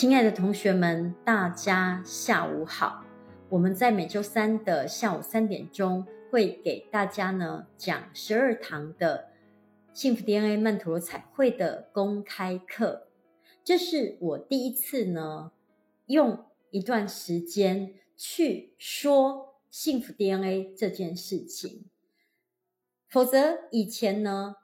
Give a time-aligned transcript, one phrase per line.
[0.00, 3.04] 亲爱的同学们，大家下午好。
[3.50, 9.28] 我们在每周三的下午三点钟会给大家呢讲十二堂的
[9.92, 13.08] 幸福 DNA 曼陀罗彩绘的公开课。
[13.62, 15.52] 这是我第一次呢
[16.06, 21.84] 用一段时间去说幸福 DNA 这件事情。
[23.06, 24.54] 否则以前呢，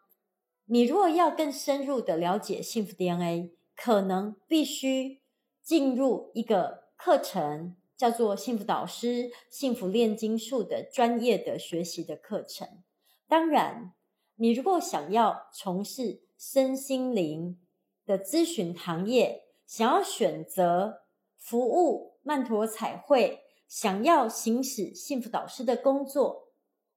[0.65, 5.21] 你如果要更深入的了解幸福 DNA，可能必须
[5.67, 12.85] 进入一个课程，叫做幸福导师、幸福炼金术的专业的学习的课程。
[13.27, 13.93] 当然，
[14.37, 17.59] 你如果想要从事身心灵
[18.07, 21.01] 的咨询行业，想要选择
[21.37, 26.51] 服务曼陀彩绘，想要行使幸福导师的工作，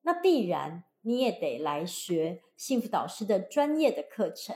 [0.04, 4.56] 那必然你也得来学幸福导师的专业的课程。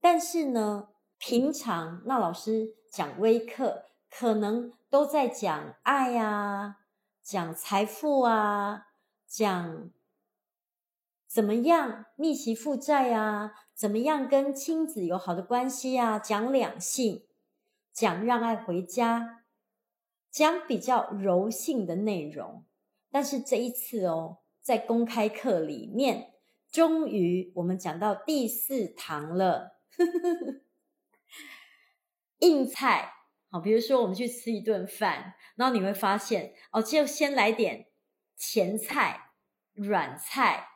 [0.00, 6.78] 但是呢，平常那老师讲微课，可能都在讲爱啊，
[7.22, 8.88] 讲财富啊，
[9.24, 9.92] 讲
[11.28, 17.24] 怎么样逆袭负债啊，怎么样跟亲子有好的关系啊，讲两性，
[17.92, 19.44] 讲让爱回家，
[20.28, 22.64] 讲比较柔性的内容。
[23.12, 26.32] 但是这一次哦，在公开课里面，
[26.68, 29.78] 终于我们讲到第四堂了。
[32.40, 33.12] 硬菜，
[33.50, 37.86] 好，比如说我们去吃一顿饭，然后你会发现，哦，就先来点
[38.36, 39.32] 前菜、
[39.74, 40.68] 软菜。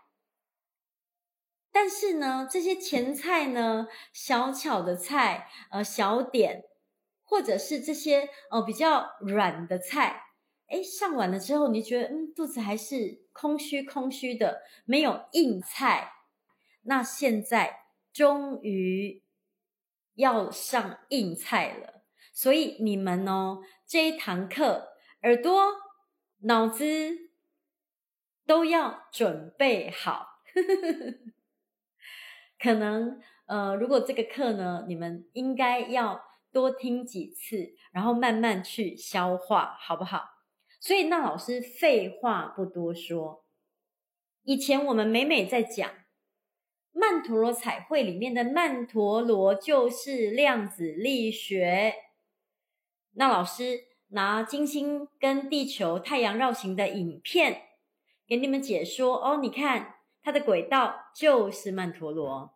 [1.70, 6.64] 但是呢，这些前菜呢，小巧的菜，呃，小点，
[7.22, 10.22] 或者是这些呃比较软的菜，
[10.68, 16.12] 诶，上完了之后，你觉得，嗯，肚子还是空虚空虚的，没有硬菜。
[16.83, 19.21] 那现在终于。
[20.14, 22.02] 要上硬菜了，
[22.33, 24.89] 所以你们哦，这一堂课
[25.23, 25.62] 耳朵、
[26.40, 26.84] 脑子
[28.46, 30.28] 都要准备好。
[32.58, 36.22] 可能呃，如果这个课呢，你们应该要
[36.52, 40.28] 多听几次，然后慢慢去消化，好不好？
[40.78, 43.45] 所以那老师废话不多说，
[44.42, 45.90] 以前我们每每在讲。
[46.95, 51.95] 曼陀罗彩绘里面的曼陀罗就是量子力学。
[53.14, 57.63] 那老师拿金星跟地球、太阳绕行的影片
[58.27, 62.55] 给你们解说哦，你看它的轨道就是曼陀罗。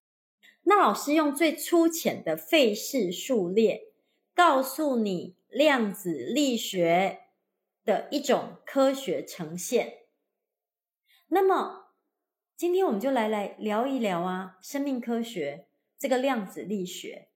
[0.64, 3.92] 那老师用最粗浅的费氏数列
[4.34, 7.20] 告诉你量子力学
[7.84, 10.00] 的一种科学呈现。
[11.28, 11.85] 那么。
[12.56, 15.66] 今天我们就来来聊一聊啊，生命科学
[15.98, 17.28] 这个量子力学。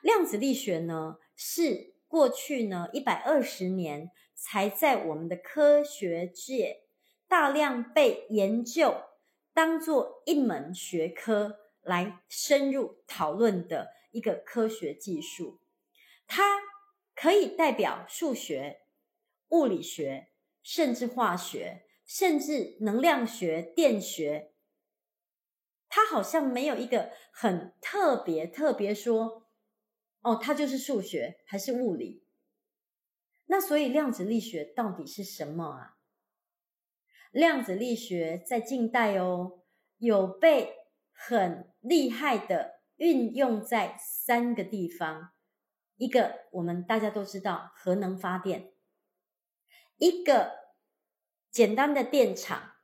[0.00, 6.84] 量子力学呢，是过去呢一百二十年才在我们的科学界
[7.28, 9.02] 大量被研究，
[9.52, 15.60] 当做一门学科来深入讨论的一个科学技术。
[16.26, 16.42] 它
[17.14, 18.80] 可以代表数学、
[19.50, 20.28] 物理学，
[20.62, 21.84] 甚至化学。
[22.12, 24.52] 甚至能量学、电学，
[25.88, 29.46] 它好像没有一个很特别、特别说，
[30.22, 32.26] 哦，它就是数学还是物理？
[33.46, 35.98] 那所以量子力学到底是什么啊？
[37.30, 39.60] 量子力学在近代哦，
[39.98, 40.78] 有被
[41.12, 45.30] 很厉害的运用在三个地方，
[45.94, 48.72] 一个我们大家都知道核能发电，
[49.98, 50.58] 一个。
[51.50, 52.74] 简单的电场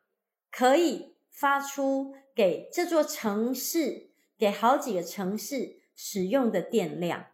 [0.51, 7.27] 可以发出给这座城市、给好几个城市使用的电量，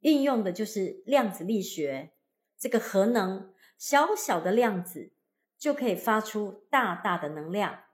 [0.00, 2.12] 运用的就是量子力学。
[2.58, 5.12] 这个核能小小的量子
[5.58, 7.84] 就可以发出大大的能量。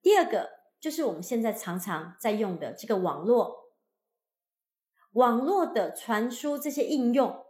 [0.00, 0.50] 第二个
[0.80, 3.72] 就是我们现在常常在用的这个网络，
[5.12, 7.44] 网络的传输这些应用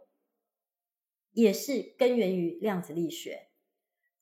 [1.31, 3.49] 也是根源于量子力学。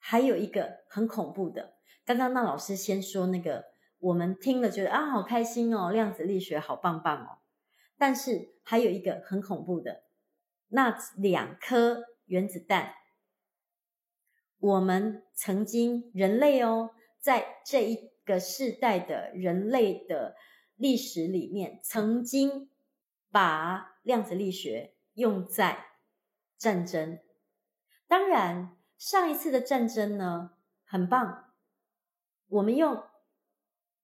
[0.03, 3.65] 还有一个很恐怖的，刚刚那老师先说那个，
[3.99, 7.37] 我们听了觉得啊好开心哦，量子力学好棒棒哦。
[7.99, 10.03] 但是还有一个很恐怖的，
[10.69, 12.95] 那两颗原子弹，
[14.57, 16.89] 我们曾经人类哦，
[17.19, 20.35] 在这一个世代的人类的
[20.77, 22.71] 历史里面，曾经
[23.29, 25.85] 把量子力学用在
[26.57, 27.19] 战争，
[28.07, 28.75] 当然。
[29.01, 30.51] 上一次的战争呢，
[30.85, 31.55] 很棒。
[32.49, 33.03] 我们用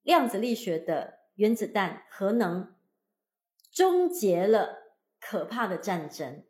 [0.02, 2.74] 量子力学的原子弹核能，
[3.70, 6.44] 终结了可怕的战争。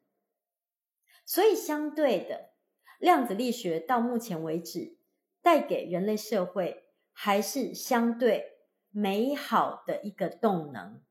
[1.27, 2.55] 所以，相对的，
[2.99, 4.97] 量子力学到目前为止
[5.43, 11.03] 带给人类社会还是相对美好的一个动能。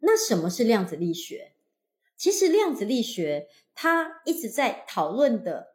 [0.00, 1.56] 那什么是量子力学？
[2.14, 5.73] 其实，量子力学它一直在讨论的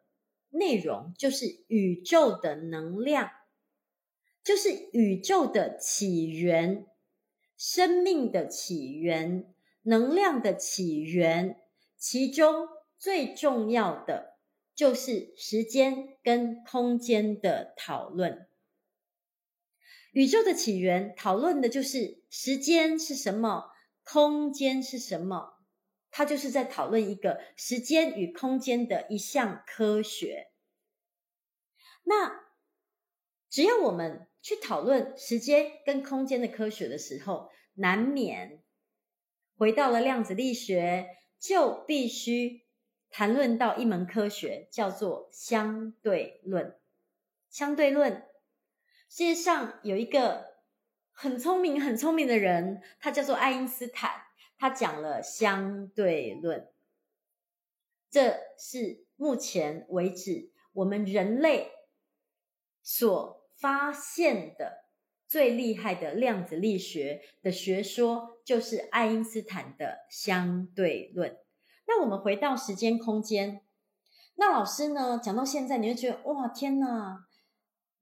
[0.50, 3.30] 内容就是宇宙的能量，
[4.44, 6.86] 就是宇宙的起源、
[7.56, 11.56] 生命的起源、能量的起源，
[11.96, 12.68] 其中。
[13.02, 14.36] 最重要的
[14.74, 18.46] 就是时间跟空间的讨论。
[20.12, 23.70] 宇宙的起源讨论的就是时间是什么，
[24.04, 25.59] 空间是什么。
[26.10, 30.50] 它就是在讨论一个时间与空间的一项科学。
[32.04, 32.40] 那
[33.48, 38.62] 只要我们去讨论时间跟空间的科学的时候，难免
[39.56, 41.08] 回到了量子力学，
[41.38, 42.68] 就必须。
[43.12, 46.78] 谈论到一门科学，叫做相对论。
[47.48, 48.24] 相对论，
[49.08, 50.58] 世界上有一个
[51.10, 54.12] 很聪明、很聪明的人，他叫做爱因斯坦。
[54.60, 56.68] 他讲了相对论，
[58.10, 61.72] 这是目前为止我们人类
[62.82, 64.84] 所发现的
[65.26, 71.38] 最厉害的量子力学的学说，就是爱因斯坦的相对论。
[71.86, 73.62] 那我们回到时间空间，
[74.34, 77.26] 那老师呢，讲到现在，你就觉得哇，天哪！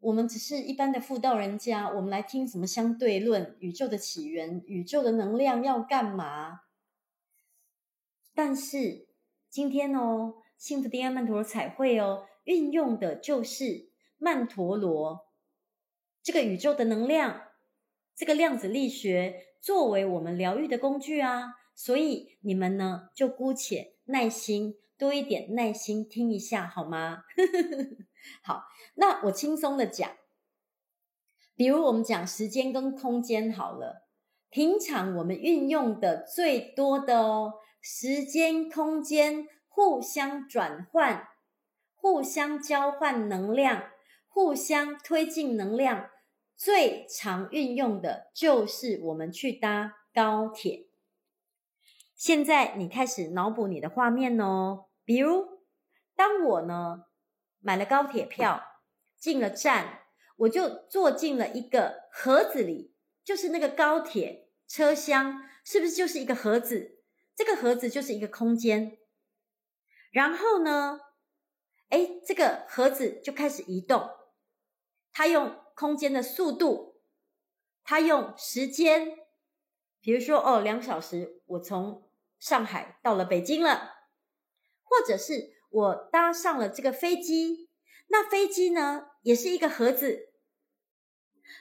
[0.01, 6.61] 我们只是一般的妇道人家，我们来听什么相对论、宇宙的起源、宇宙的能量要干嘛？
[8.35, 9.09] 但是
[9.51, 15.27] 今天哦，幸福 DM 曼陀罗彩绘哦，运用的就是曼陀罗
[16.23, 17.49] 这个宇宙的能量，
[18.15, 21.55] 这个量子力学作为我们疗愈的工具啊。
[21.75, 27.23] 所以你们呢，就姑且耐心多一点，耐心听一下好吗？
[28.43, 28.63] 好，
[29.01, 30.11] 那我轻松的讲，
[31.55, 34.09] 比如我们讲时间跟空间好了，
[34.51, 41.29] 平常我们运用的最多的哦，时间空间互相转换、
[41.95, 43.91] 互相交换能量、
[44.27, 46.11] 互相推进能量，
[46.57, 50.87] 最常运用的就是我们去搭高铁。
[52.17, 55.47] 现在你开始脑补你的画面哦，比如
[56.17, 57.05] 当我呢
[57.61, 58.61] 买了高铁票，
[59.19, 60.03] 进了站，
[60.37, 62.95] 我就坐进了一个盒子里，
[63.25, 67.03] 就是那个高铁车厢，是不是就是一个盒子？
[67.35, 68.99] 这个盒子就是一个空间。
[70.11, 71.01] 然后呢，
[71.91, 74.09] 诶，这个盒子就开始移动，
[75.13, 77.03] 它用空间的速度，
[77.85, 79.19] 它用时间，
[80.01, 83.97] 比如说哦，两小时，我从上海到了北京了，
[84.83, 87.68] 或者是我搭上了这个飞机，
[88.09, 90.31] 那飞机呢也是一个盒子，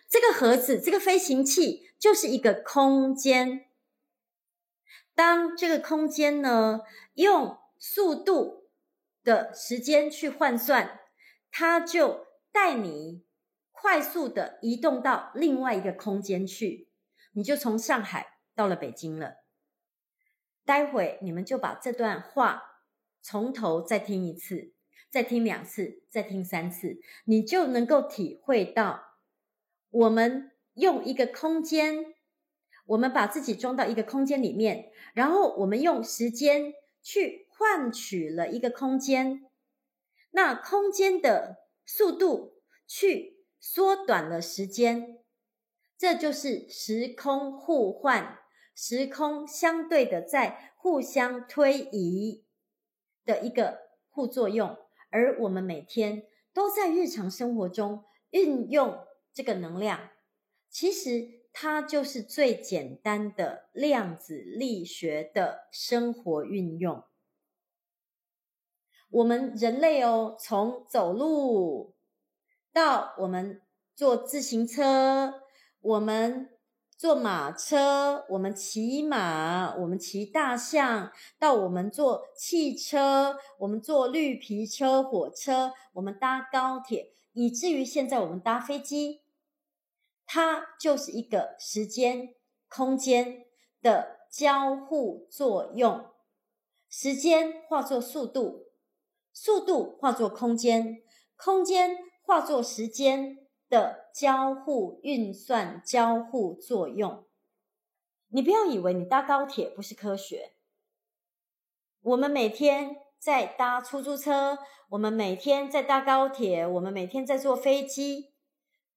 [0.09, 3.69] 这个盒子这个飞行器就是一个空间。
[5.13, 6.81] 当这个空间呢
[7.15, 8.69] 用速度
[9.23, 10.99] 的时间去换算，
[11.51, 13.25] 它就带你
[13.71, 16.89] 快速的移动到另外一个空间去，
[17.33, 19.37] 你就从上海到了北京了。
[20.65, 22.81] 待会你们就把这段话
[23.21, 24.73] 从头再听一次，
[25.09, 29.15] 再听两次，再听三次，你就能够体会到，
[29.89, 32.13] 我们用一个空间，
[32.85, 39.45] 我们把自己装到一个空间里面，然后我们用时间去换取了一个空间，
[40.31, 45.19] 那空间的速度去缩短了时间，
[45.97, 48.39] 这就是时空互换。
[48.79, 52.45] 时空相对的在互相推移
[53.25, 53.79] 的一个
[54.11, 54.77] 互作用，
[55.09, 60.09] 而我们每天都在日常生活中运用这个能量，
[60.69, 67.03] 其实它就是最简单的量子力学的生活运用。
[69.09, 71.95] 我们人类哦，从走路
[72.73, 73.61] 到我们
[73.95, 75.41] 坐自行车，
[75.79, 76.56] 我们。
[76.97, 89.21] 坐马车，我们骑马，我们骑大象，到我们坐汽车，我们坐绿皮车、火车，我们搭高铁，以至于现在我们搭飞机，
[90.25, 92.33] 它就是一个时间、
[92.67, 93.45] 空间
[93.83, 96.03] 的交互作用。
[96.89, 98.69] 时间化作速度，
[99.31, 101.03] 速度化作空间，
[101.35, 103.46] 空间化作时间。
[103.69, 107.27] 的交互运算、交互作用，
[108.29, 110.55] 你不要以为你搭高铁不是科学，
[112.01, 114.59] 我们每天在搭出租车，
[114.89, 118.33] 我们每天在搭高铁，我们每天在坐飞机，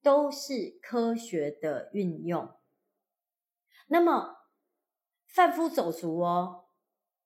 [0.03, 2.55] 都是科学的运用。
[3.89, 4.37] 那么，
[5.27, 6.67] 贩夫走卒哦，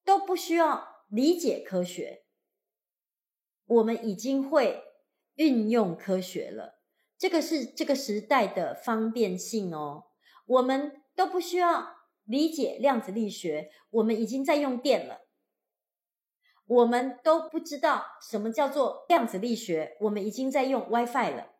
[0.03, 2.25] 都不需要理解科学，
[3.67, 4.83] 我们已经会
[5.35, 6.81] 运用科学了。
[7.19, 10.05] 这个是这个时代的方便性哦，
[10.47, 15.21] 我们都不需要理解量子力学，我们已经在用电了。
[16.67, 21.53] 我们都不知道什么叫做量子力学，我们已经在用 WiFi 了。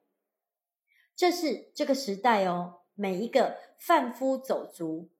[1.15, 5.11] 这是这个时代哦，每一个贩夫走卒、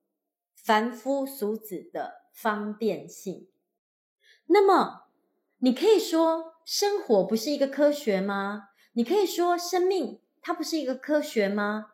[0.57, 3.49] 凡夫俗子的方便性。
[4.47, 5.09] 那么，
[5.59, 8.71] 你可以说生活不是一个科学吗？
[8.95, 10.21] 你可以说生命。
[10.47, 11.93] 它不是一个科学吗？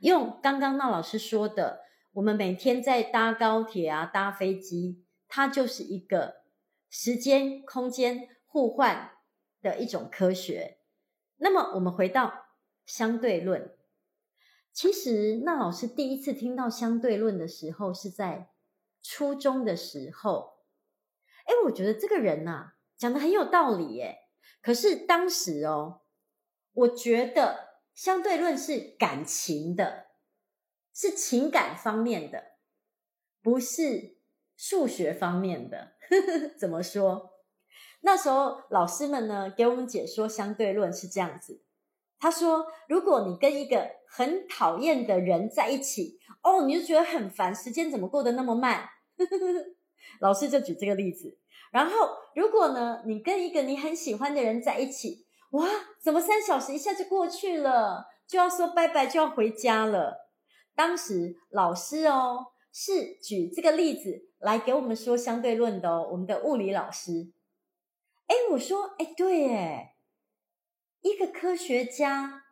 [0.00, 1.82] 用刚刚那老师说的，
[2.14, 6.36] 我们每天在搭高铁啊、搭飞机，它就是一个
[6.88, 9.10] 时间、空间互换
[9.60, 10.78] 的一种科学。
[11.36, 12.46] 那么，我们回到
[12.86, 13.76] 相对论。
[14.72, 18.48] 其实，那老师第一次听到相对论的时候是在
[19.02, 20.60] 初中的时候。
[21.44, 24.20] 哎，我觉得这个人呐、啊，讲得很有道理耶。
[24.62, 26.00] 可是当时哦。
[26.78, 30.06] 我觉得相对论是感情的，
[30.94, 32.52] 是情感方面的，
[33.42, 34.16] 不是
[34.56, 35.94] 数学方面的。
[36.58, 37.32] 怎么说？
[38.02, 41.62] 那时候老师们呢，给我们解说相对论是这样子。
[42.20, 48.88] 他说，如果你跟一个很讨厌的人在一起，哦，你就觉得很烦，时间怎么过得那么慢？
[50.20, 51.38] 老师就举这个例子。
[51.72, 55.66] 然后，如果呢，你跟一个你很喜欢的人在一起，哇，
[56.00, 58.08] 怎么三小时一下就过去了？
[58.26, 60.28] 就要说拜拜，就要回家了。
[60.74, 67.32] 当时老师哦，是举这个例子来给我们说相对论的哦，我们的物理老师。
[68.26, 69.96] 哎，我说，哎，对，哎，
[71.00, 72.44] 一个科学家，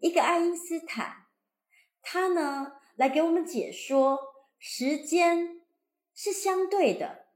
[0.00, 1.26] 一个爱因斯坦，
[2.02, 4.18] 他呢来给我们解说
[4.58, 5.62] 时间
[6.12, 7.26] 是相对的。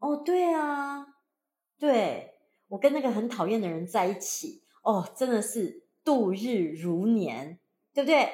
[0.00, 1.06] 哦，对啊，
[1.78, 2.33] 对。
[2.68, 7.58] 我跟那个很讨厌的人在一起，哦，真的是度日如年，
[7.92, 8.28] 对不对？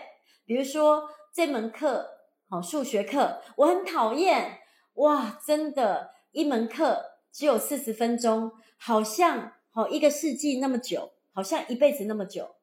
[0.45, 2.07] 比如说这门课，
[2.49, 4.59] 好，数学课，我很讨厌，
[4.95, 12.57] 哇，真的，一门课只有四十分钟，好像好一个世纪那么久，好像一辈子那么久。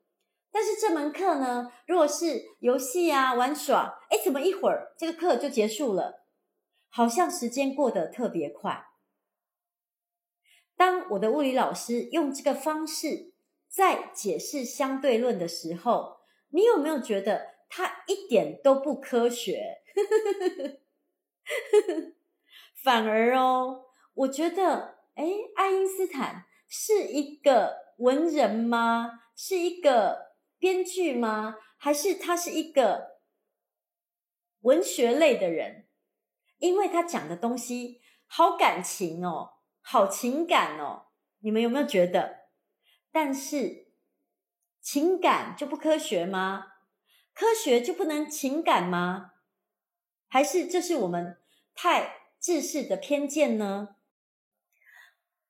[0.51, 6.23] 但是这门课呢，如果是游戏啊、玩耍，哎，怎么一会儿这个课就结束了？
[6.89, 8.86] 好像时间过得特别快。
[10.77, 13.33] 当我的物理老师用这个方式
[13.67, 16.19] 在解释相对论的时候，
[16.49, 19.81] 你有没有觉得他一点都不科学？
[22.83, 29.21] 反而哦，我觉得，哎，爱因斯坦是一个文人吗？
[29.35, 31.57] 是一个编剧吗？
[31.77, 33.17] 还是他是一个
[34.61, 35.87] 文学类的人？
[36.59, 39.56] 因为他讲的东西好感情哦。
[39.89, 41.05] 好情感哦，
[41.39, 42.49] 你们有没有觉得？
[43.09, 43.87] 但是
[44.81, 46.65] 情感就不科学吗？
[47.33, 49.31] 科学就不能情感吗？
[50.27, 51.37] 还是这是我们
[51.73, 53.95] 太自私的偏见呢？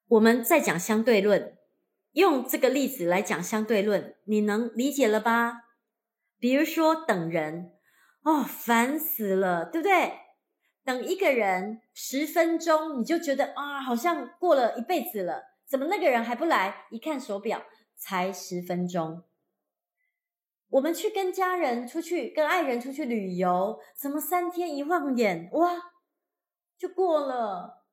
[0.08, 1.58] 我们在讲相对论，
[2.12, 5.64] 用这个例子来讲相对论，你能理解了吧？
[6.38, 7.74] 比如说等人，
[8.22, 10.27] 哦，烦死了，对不对？
[10.88, 15.44] 等一个人十分钟，你就觉得啊，好像过了一辈子了。
[15.66, 16.86] 怎么那个人还不来？
[16.92, 17.62] 一看手表，
[17.98, 19.24] 才十分钟。
[20.70, 25.76] 我们去跟家人出去，跟爱人出去旅游，怎么三天一晃眼，哇，
[26.78, 27.84] 就过了。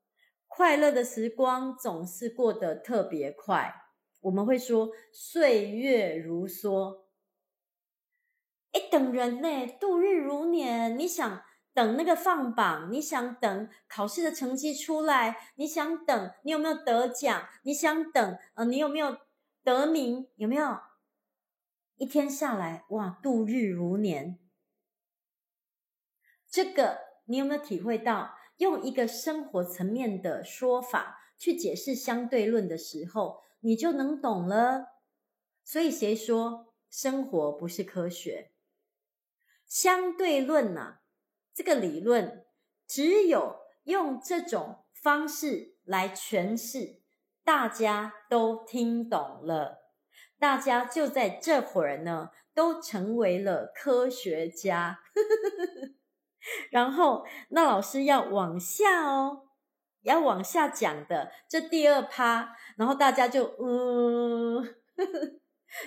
[0.46, 3.74] 快乐的时光总是过得特别快。
[4.20, 7.00] 我们会说岁月如梭。
[8.70, 10.96] 诶，等人呢，度日如年。
[10.96, 11.42] 你想？
[11.75, 19.19] 等那个放榜，你想等考试的成绩出来，你想等你有没有得奖，你想等呃你有没有
[19.62, 20.78] 得名，有没有？
[21.97, 24.38] 一天下来，哇，度日如年。
[26.49, 28.37] 这个你有没有体会到？
[28.59, 35.00] 用一个生活层面的说法去解释相对论的时候，你就能懂了。
[35.64, 38.52] 所以谁说生活不是科学？
[39.66, 41.03] 相对论呐、啊。
[41.54, 42.44] 这个理论
[42.87, 47.00] 只有用这种方式来诠释，
[47.44, 49.90] 大家都听懂了，
[50.38, 55.00] 大家就在这会儿呢，都成为了科学家。
[56.70, 59.49] 然后那老师要往下哦，
[60.02, 64.75] 要往下讲的这第二趴，然后大家就嗯，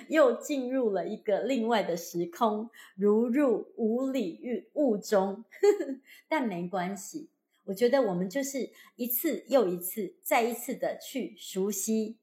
[0.08, 5.44] 又进入了一个另外的时空，如入无里雾中。
[6.28, 7.30] 但没关系，
[7.64, 12.18] 我觉得我们就是一次又一次，再一次的去熟悉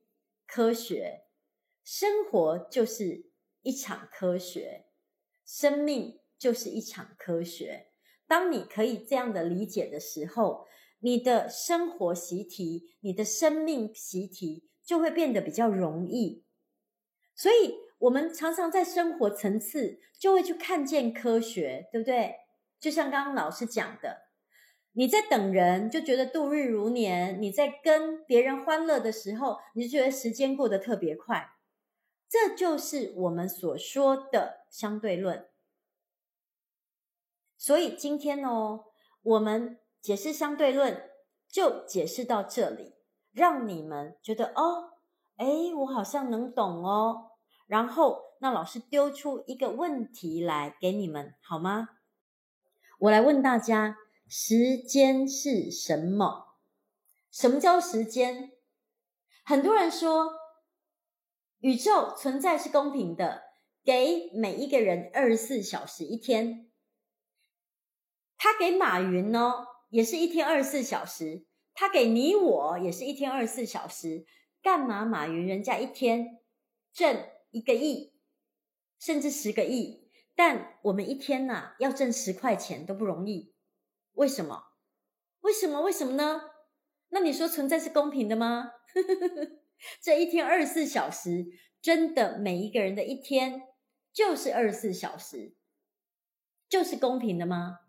[0.47, 1.23] 科学，
[1.83, 3.25] 生活就是
[3.61, 4.85] 一场科学，
[5.45, 7.87] 生命就是一场科学。
[8.27, 10.65] 当你可以这样的理解的时候，
[10.99, 16.44] 你的生活习题、你的生命习题就会变得比较容易。
[17.35, 22.35] 所以，我们常常在生活层次就会去看见科学，对不对？
[22.79, 24.29] 就像刚刚老师讲的，
[24.93, 31.51] 你在等人就觉得度日如年；你在跟别人欢乐的时候，你就觉得时间过得特别快。
[32.29, 35.47] 这就是我们所说的相对论。
[37.57, 38.85] 所以今天哦，
[39.21, 41.09] 我们解释相对论
[41.47, 42.95] 就解释到这里，
[43.31, 44.93] 让你们觉得哦，
[45.37, 47.24] 诶，我好像能懂哦。
[47.67, 51.89] 然后，那老师丢出一个问题来给你们，好吗？
[52.99, 56.55] 我来问大家：时间是什么？
[57.31, 58.51] 什么叫时间？
[59.43, 60.33] 很多人说，
[61.59, 63.43] 宇宙存在是公平的，
[63.83, 66.71] 给每一个人二十四小时一天。
[68.37, 74.25] 他给马云呢，也是一天二十四小时；他给你我也是一天二十四小时。
[74.61, 76.39] 干嘛马云人家一天
[76.91, 77.23] 挣
[77.55, 78.13] 一个亿，
[78.99, 83.55] 甚至十个亿，但我们一天呐、要挣十块钱都不容易。
[84.11, 84.73] 为什么？
[85.39, 85.81] 为什么？
[85.81, 86.41] 为什么呢？
[87.11, 88.73] 那你说存在是公平的吗？
[90.03, 91.45] 这一天二十四小时，
[91.81, 93.61] 真的每一个人的一天
[94.11, 95.55] 就是二十四小时，
[96.67, 97.79] 就是公平的吗？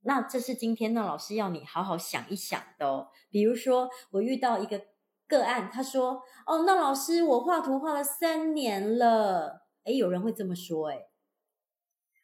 [0.00, 3.08] 那这是今天那老师要你好好想一想的哦。
[3.30, 4.88] 比如说，我遇到一个
[5.26, 11.08] 个案，他说：“哦，那老师，我画图画了三年了。”诶，有人会这么说，诶，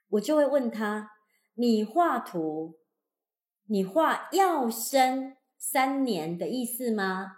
[0.08, 1.10] 我就会问他
[1.54, 2.78] ：“你画图，
[3.66, 7.36] 你画要生三年的意思吗？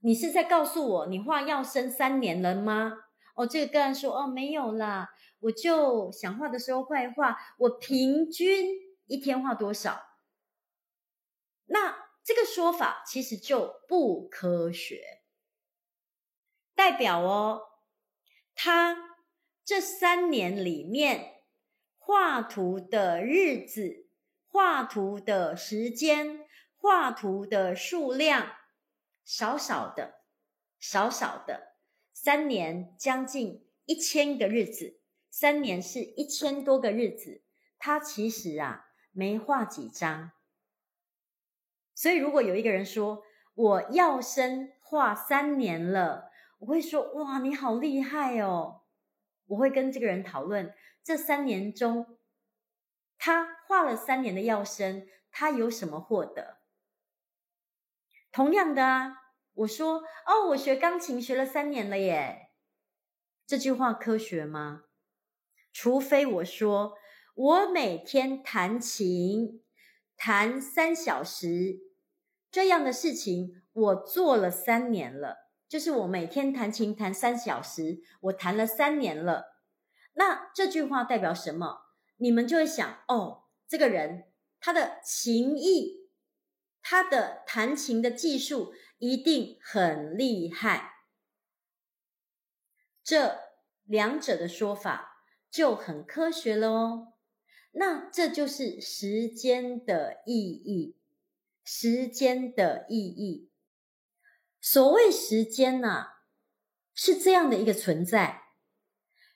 [0.00, 2.98] 你是在告诉我你画要生三年了吗？”
[3.36, 5.10] 哦，这个个案说：“哦，没有啦，
[5.40, 10.00] 我就想画的时候画一画，我平均。”一天画多少？
[11.66, 15.22] 那这个说法其实就不科学，
[16.74, 17.62] 代表哦，
[18.54, 19.16] 他
[19.64, 21.42] 这三年里面
[21.98, 24.06] 画图的日子、
[24.46, 28.52] 画图的时间、画图的数量
[29.24, 30.22] 少少的、
[30.78, 31.74] 少少的，
[32.12, 37.42] 三年将近一千个日子，三年是一千多个日子，
[37.78, 38.86] 他其实啊。
[39.14, 40.30] 没画几张，
[42.02, 43.22] 所以如果有一个人说
[43.54, 48.80] 我要生画三年了，我会说哇，你好厉害哦！
[49.46, 52.18] 我会跟这个人讨论这三年中，
[53.16, 56.56] 他画了三年的要生，他有什么获得？
[58.32, 59.18] 同样的啊，
[59.54, 62.48] 我说哦，我学钢琴学了三年了耶，
[63.46, 64.86] 这句话科学吗？
[65.72, 66.98] 除非我说。
[67.34, 69.62] 我每天弹琴，
[70.18, 71.78] 弹三小时，
[72.52, 75.48] 这样的事情我做了三年了。
[75.68, 79.56] 就是我每天弹琴弹三小时，我弹了三年了。
[80.12, 81.78] 那这句话代表什么？
[82.18, 84.24] 你们就会想，哦，这个人
[84.60, 86.10] 他的琴艺，
[86.82, 90.90] 他的弹琴的技术一定很厉害。
[93.02, 93.38] 这
[93.84, 97.14] 两者的说法就很科学了哦。
[97.70, 100.98] 那这就是时间的意义，
[101.64, 103.50] 时间的意义。
[104.60, 106.08] 所谓时间呐、啊，
[106.94, 108.42] 是这样的一个存在。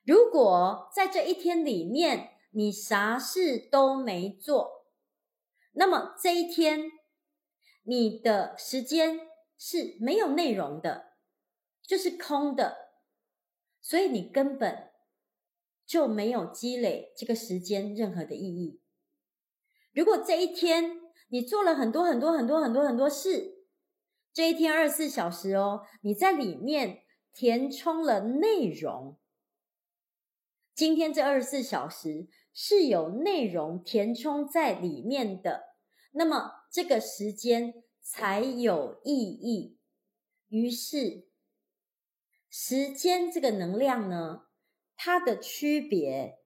[0.05, 4.87] 如果在这一天里面你啥事都没做，
[5.73, 6.91] 那么这一天
[7.83, 9.21] 你的时间
[9.59, 11.17] 是没有内容的，
[11.83, 12.93] 就是空的，
[13.81, 14.93] 所以你根本。
[15.89, 18.83] 就没有积累这个时间任何的意义。
[19.93, 23.65] 如果这一天你做了很多很多很多很多很多事，
[24.33, 29.19] 这一天二十四小时哦，你在里面填充了内容。
[30.75, 35.75] 今天这二十四小时是有内容填充在里面的，
[36.13, 39.79] 那么这个时间才有意义。
[40.49, 41.27] 于是，
[42.49, 44.43] 时间这个能量呢？
[44.95, 46.39] 它的区别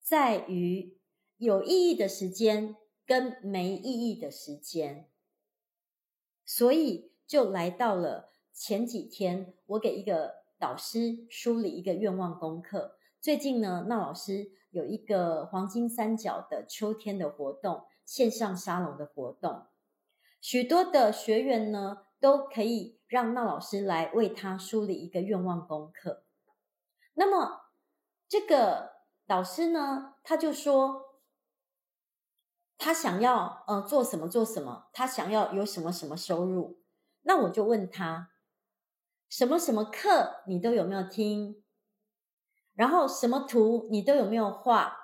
[0.00, 0.98] 在于
[1.36, 2.76] 有意义的时间
[3.10, 5.08] 跟没意义的时间，
[6.46, 12.96] 所以就来到了前几天，我给一个导师梳理一个愿望功课。
[13.20, 19.66] 最近呢，那老师有一个黄金三角的秋天的活动，线上沙龙的活动，
[20.40, 26.22] 许多的学员呢都可以让那老师来为他梳理一个愿望功课。
[27.14, 27.72] 那么
[28.28, 28.92] 这个
[29.26, 31.09] 导师呢，他就说
[32.80, 36.80] 他想要呃做什么做什么，他想要有什么什么收入。
[37.22, 38.30] 那我就问他，
[39.28, 41.62] 什么什么课你都有没有听？
[42.72, 44.96] 然后什么图你都有没有画？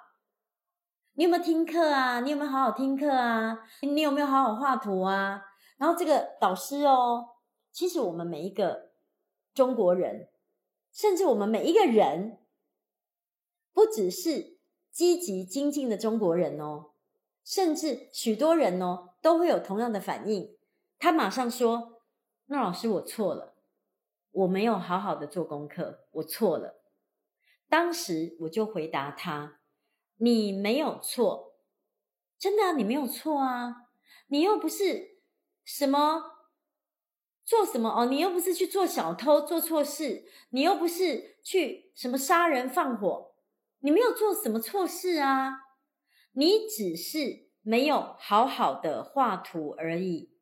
[1.12, 2.20] 你有没有听课啊？
[2.20, 3.58] 你有没有好好听课啊？
[3.82, 5.42] 你有没有好好画图啊？
[5.76, 7.28] 然后这个导师哦，
[7.70, 8.92] 其实我们每一个
[9.52, 10.30] 中国人，
[10.90, 12.40] 甚至我们每一个人，
[13.74, 14.58] 不只是
[14.90, 16.92] 积极精进的中国人哦，
[17.46, 20.56] 甚至许多人哦，都会有同样的反应。
[20.98, 22.02] 他马上说
[22.46, 23.54] ：“那老师，我错了，
[24.32, 26.82] 我没有好好的做功课，我错了。”
[27.70, 29.60] 当时我就回答他。
[30.16, 31.58] 你没有错，
[32.38, 33.90] 真的啊，你没有错啊！
[34.28, 35.18] 你又不是
[35.62, 36.48] 什么
[37.44, 43.34] 做什么哦，你又不是去做小偷做错事，你又不是去什么杀人放火，
[43.80, 45.65] 你没有做什么错事啊！
[46.38, 50.36] 你只是没有好好的画图而已。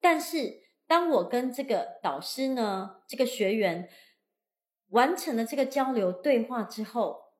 [0.00, 3.90] 但是当我跟这个导师呢，这个学员
[4.90, 7.32] 完成了这个交流对话之后，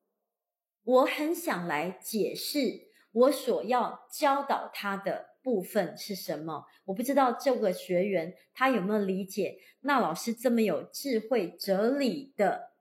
[0.82, 6.64] 我很想来解释我所要教导他的部分是什么。
[6.86, 12.72] 我不知道这个学员他有没有理解那老师这么有智慧哲理的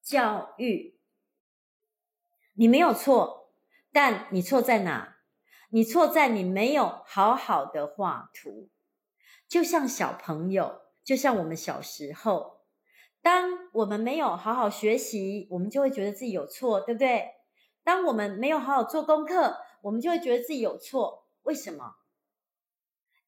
[0.00, 0.97] 教育。
[2.60, 3.52] 你没有错，
[3.92, 5.18] 但你错在哪？
[5.70, 8.68] 你错在你没有好好的画图。
[9.46, 12.62] 就像小朋友，就像我们小时候，
[13.22, 17.28] 当我们没有好好学习，我们就会觉得自己有错，对不对？
[17.84, 21.28] 当我们没有好好做功课，我们就会觉得自己有错。
[21.42, 21.94] 为什么？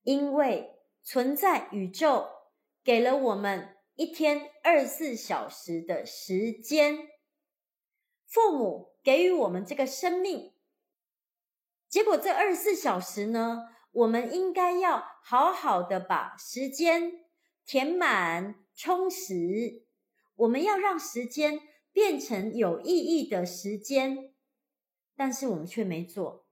[0.03, 2.29] 因为存在宇宙
[2.83, 6.99] 给了我们一天二十四小时的时间，
[8.27, 10.53] 父母给予我们这个生命，
[11.89, 17.25] 结果这二十四小时呢，我们应该要好好的把时间
[17.65, 19.87] 填满、充实。
[20.37, 21.61] 我们要让时间
[21.93, 24.35] 变成有意义的时间。
[25.17, 26.47] 但是我们却没做，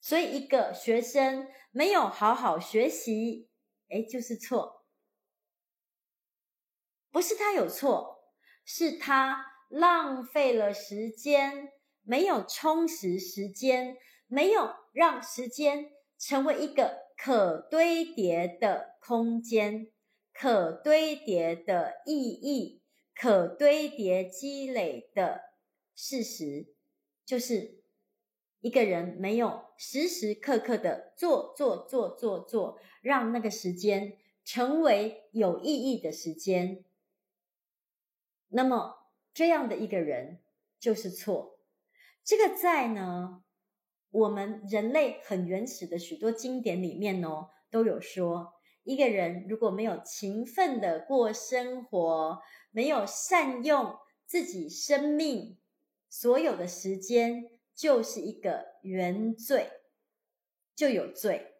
[0.00, 3.48] 所以一个学生没有好好学习，
[3.88, 4.84] 诶，就是错，
[7.12, 8.32] 不是他有错，
[8.64, 19.90] 是他浪费了时间，没有充实时间，没有让时间成为一个可堆叠的空间，
[20.34, 22.82] 可堆叠的意义，
[23.14, 25.40] 可堆叠积累的
[25.94, 26.74] 事实。
[27.24, 27.82] 就是
[28.60, 36.84] 一个人没有时时刻刻的做做做做做，让那个时间成为有意义的时间。
[38.48, 39.01] 那么
[39.34, 40.40] 这样的一个人
[40.78, 41.58] 就是错。
[42.24, 43.42] 这个在呢，
[44.10, 55.58] 我们人类很原始的许多经典里面哦，都有说，一个人如果没有勤奋的过生活，没有善用自己生命。
[56.08, 59.70] 所有的时间就是一个原罪，
[60.74, 61.54] 就有罪。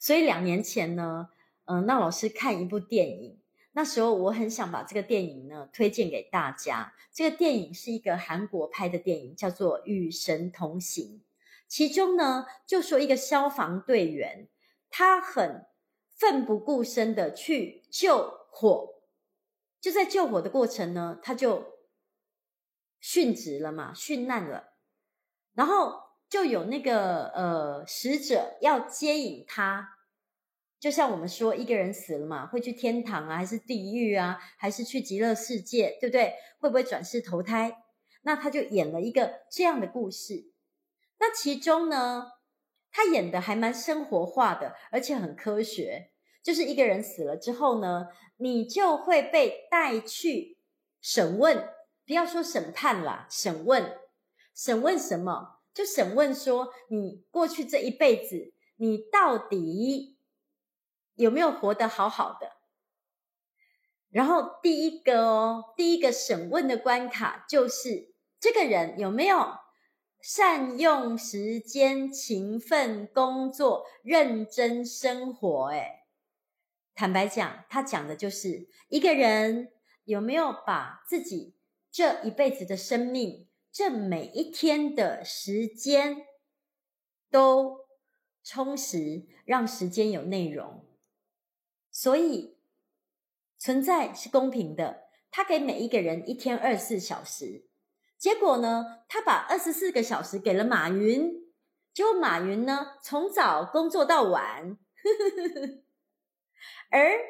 [0.00, 1.28] 所以两年前呢，
[1.66, 3.41] 嗯，那老师看一部电影，
[3.72, 6.94] 那时候我很想把这个电影呢推荐给大家。
[7.12, 11.04] 这个电影是一个韩国拍的电影，叫做《与神同行》。
[11.68, 14.48] 其中呢，就说一个消防队员，
[14.90, 15.66] 他很
[16.14, 19.02] 奋不顾身的去救火，
[19.80, 21.72] 就在救火的过程呢，他就。
[23.04, 24.74] 殉职了嘛，殉难了，
[25.54, 29.98] 然后就有那个呃使者要接引他，
[30.82, 36.34] 就像我们说一个人死了嘛，会去天堂啊，还是地狱啊，还是去极乐世界，对不对？
[36.58, 37.84] 会不会转世投胎？
[38.22, 40.50] 那他就演了一个这样的故事。
[41.20, 42.32] 那其中呢，
[42.90, 46.10] 他演的还蛮生活化的，而且很科学。
[46.42, 50.58] 就是一个人死了之后呢，你就会被带去
[51.00, 51.68] 审问。
[52.04, 53.98] 不要说审判啦，审问，
[54.52, 55.60] 审问什么？
[55.72, 60.11] 就审问说，你过去这一辈子，你到底
[61.14, 62.52] 有没有活得好好的？
[64.10, 69.54] 然后第一个哦，第一个审问的关卡就是这个人有没有
[70.20, 75.70] 善用时间、勤奋工作、认真生活。
[75.70, 76.04] 哎，
[76.94, 79.72] 坦白讲，他讲的就是一个人
[80.04, 81.54] 有没有把自己
[81.90, 86.26] 这一辈子的生命，这每一天的时间
[87.30, 87.86] 都
[88.44, 90.84] 充实，让时间有内容。
[91.92, 92.58] 所以
[93.58, 97.68] 存在是公平的，他给每一个人一天二十四小时。
[98.18, 101.32] 结果呢，他把二十四个小时给了马云，
[101.92, 104.78] 结果马云呢，从早工作到晚，
[106.90, 107.20] 而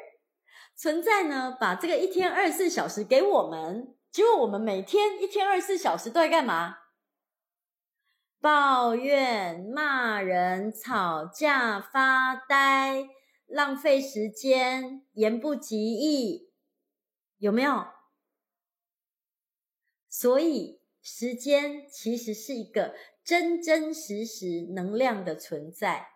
[0.75, 3.95] 存在呢，把这个一天二十四小时给我们。
[4.11, 6.77] 结果我们每天一天二十四小时都在干嘛？
[8.39, 13.09] 抱怨、骂人、吵架、发呆、
[13.53, 16.51] 浪费时间、言不及义，
[17.37, 17.85] 有没有？
[20.09, 26.09] 所以时间其实是一个真真实实能量的存在。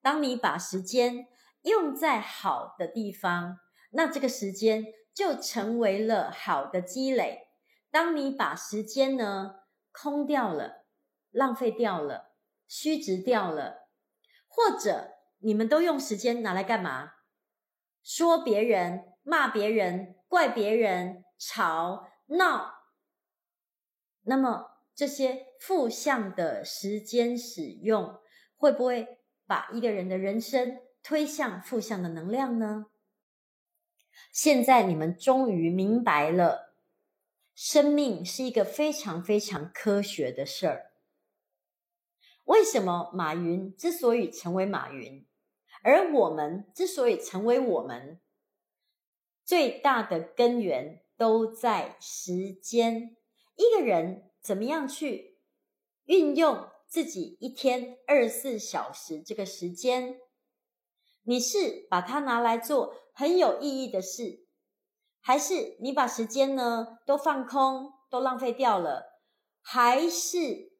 [0.00, 1.26] 当你把时间
[1.62, 3.58] 用在好的地方，
[3.90, 4.84] 那这个时间。
[5.14, 7.48] 就成为了好的积累。
[7.90, 9.56] 当你把时间呢
[9.90, 10.86] 空掉了、
[11.30, 12.32] 浪费掉了、
[12.66, 13.90] 虚值掉了，
[14.48, 15.11] 或者
[15.42, 17.12] 你们都用时间拿来干嘛？
[18.02, 22.74] 说别人、骂别人、怪别人、吵闹，
[24.22, 28.20] 那么这些负向的时间使用，
[28.56, 32.86] 会不会把一个人的人生推向负向的能量呢？
[34.30, 36.74] 现在你们终于明白了，
[37.54, 40.92] 生命是一个非常非常科学的事儿。
[42.44, 45.24] 为什么马云之所以成为马云，
[45.82, 48.20] 而我们之所以成为我们，
[49.44, 53.16] 最大的根源都在时间。
[53.56, 55.38] 一个人怎么样去
[56.04, 60.18] 运用自己一天二十四小时这个时间？
[61.24, 64.46] 你是把它拿来做很有意义的事，
[65.20, 69.20] 还是你把时间呢都放空，都浪费掉了？
[69.60, 70.72] 还是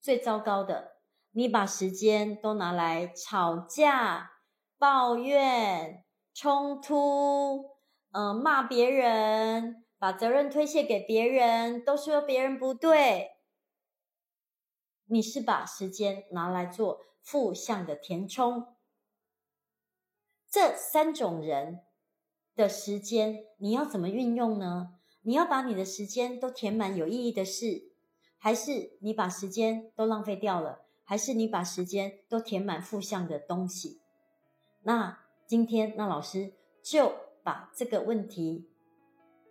[0.00, 0.98] 最糟糕的，
[1.32, 4.30] 你把时间都拿来吵架、
[4.78, 7.76] 抱怨、冲突，
[8.12, 13.32] 嗯、呃，骂别人，把责任推卸给别人，都说别人不对。
[15.06, 18.76] 你是把时间拿来做负向的填充。
[20.48, 21.80] 这三种人
[22.54, 24.94] 的时间，你要怎么运用呢？
[25.22, 27.92] 你要把你的时间都填满有意义的事，
[28.38, 30.86] 还是你把时间都浪费掉了？
[31.02, 33.97] 还是你把时间都填满负向的东西？
[34.88, 36.50] 那今天，那老师
[36.82, 38.64] 就把这个问题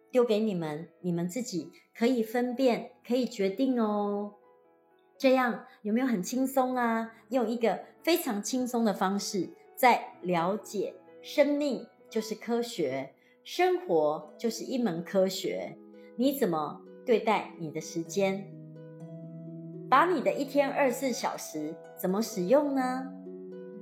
[0.09, 4.33] 丢给你们，你们自己可以分辨，可以决定哦。
[5.15, 7.13] 这样有没有很轻松啊？
[7.29, 9.51] 用一个非常轻松的方式。
[9.75, 15.77] 在了解生命就是科学，生活就是一门科学。
[16.15, 18.51] 你怎么对待你的时间？
[19.87, 23.13] 把你的一天二十四小时怎么使用呢？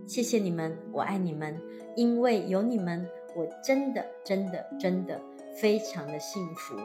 [0.07, 1.59] 谢谢你们，我爱你们，
[1.95, 5.19] 因为有你们，我真的真的真的
[5.59, 6.75] 非常的幸福。